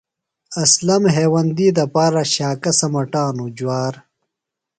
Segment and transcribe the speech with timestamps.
[0.63, 3.93] اسلم ہیوندی دپارہ شاکہ سمٹانو۔ جۡوار